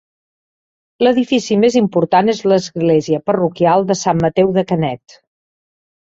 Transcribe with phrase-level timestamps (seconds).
[1.07, 5.19] L'edifici més important és l'església parroquial de Sant Mateu de Canet.